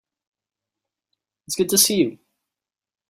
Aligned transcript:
It's 1.45 1.55
good 1.55 1.69
to 1.69 1.77
see 1.77 1.97
you. 1.97 2.19